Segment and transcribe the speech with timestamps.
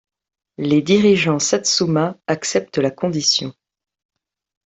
[0.57, 3.53] Les dirigeants Satsuma acceptent la condition.